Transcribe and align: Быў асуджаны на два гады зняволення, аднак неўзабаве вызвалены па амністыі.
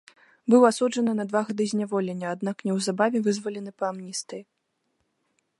Быў 0.53 0.63
асуджаны 0.69 1.13
на 1.19 1.25
два 1.33 1.41
гады 1.49 1.67
зняволення, 1.75 2.27
аднак 2.37 2.57
неўзабаве 2.71 3.17
вызвалены 3.29 3.71
па 3.83 3.93
амністыі. 3.93 4.43